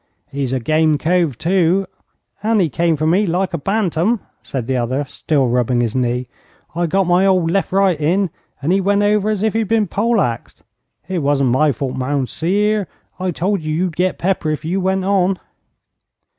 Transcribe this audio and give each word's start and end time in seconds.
'He's 0.31 0.51
a 0.51 0.59
game 0.59 0.97
cove, 0.97 1.37
too, 1.37 1.85
and 2.41 2.59
he 2.59 2.69
came 2.69 2.95
for 2.95 3.05
me 3.05 3.27
like 3.27 3.53
a 3.53 3.57
bantam,' 3.59 4.19
said 4.41 4.65
the 4.65 4.75
other, 4.75 5.05
still 5.05 5.47
rubbing 5.47 5.79
his 5.81 5.95
knee. 5.95 6.27
'I 6.75 6.87
got 6.87 7.03
my 7.05 7.23
old 7.27 7.51
left 7.51 7.71
right 7.71 8.01
in, 8.01 8.31
and 8.63 8.71
he 8.71 8.81
went 8.81 9.03
over 9.03 9.29
as 9.29 9.43
if 9.43 9.53
he 9.53 9.59
had 9.59 9.67
been 9.67 9.85
pole 9.85 10.19
axed. 10.19 10.63
It 11.07 11.19
wasn't 11.19 11.51
my 11.51 11.71
fault, 11.71 11.95
mounseer. 11.95 12.87
I 13.19 13.29
told 13.29 13.61
you 13.61 13.75
you'd 13.75 13.95
get 13.95 14.17
pepper 14.17 14.49
if 14.49 14.65
you 14.65 14.81
went 14.81 15.05
on.' 15.05 15.37